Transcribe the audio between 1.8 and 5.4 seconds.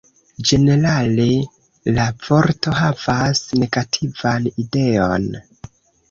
la vorto havas negativan ideon.